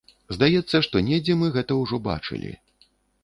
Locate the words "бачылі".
2.09-2.51